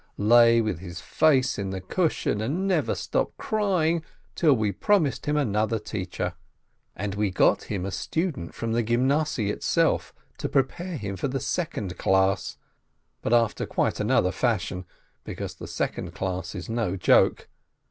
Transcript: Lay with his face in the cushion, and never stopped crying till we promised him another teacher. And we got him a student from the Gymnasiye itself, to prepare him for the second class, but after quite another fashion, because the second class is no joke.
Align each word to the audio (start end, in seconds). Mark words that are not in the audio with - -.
Lay 0.17 0.61
with 0.61 0.79
his 0.79 0.99
face 0.99 1.59
in 1.59 1.69
the 1.69 1.79
cushion, 1.79 2.41
and 2.41 2.67
never 2.67 2.95
stopped 2.95 3.37
crying 3.37 4.03
till 4.33 4.55
we 4.55 4.71
promised 4.71 5.27
him 5.27 5.37
another 5.37 5.77
teacher. 5.77 6.33
And 6.95 7.13
we 7.13 7.29
got 7.29 7.65
him 7.65 7.85
a 7.85 7.91
student 7.91 8.55
from 8.55 8.71
the 8.71 8.83
Gymnasiye 8.83 9.51
itself, 9.51 10.11
to 10.39 10.49
prepare 10.49 10.97
him 10.97 11.17
for 11.17 11.27
the 11.27 11.39
second 11.39 11.99
class, 11.99 12.57
but 13.21 13.31
after 13.31 13.67
quite 13.67 13.99
another 13.99 14.31
fashion, 14.31 14.85
because 15.23 15.53
the 15.53 15.67
second 15.67 16.15
class 16.15 16.55
is 16.55 16.67
no 16.67 16.95
joke. 16.95 17.47